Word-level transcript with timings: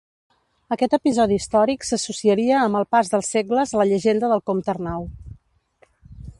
Aquest 0.75 0.95
episodi 0.97 1.37
històric 1.41 1.85
s'associaria 1.89 2.57
amb 2.61 2.81
el 2.81 2.87
pas 2.97 3.13
dels 3.13 3.31
segles 3.37 3.75
a 3.77 3.81
la 3.83 3.87
llegenda 3.93 4.33
del 4.35 4.45
Comte 4.51 4.77
Arnau. 4.77 5.07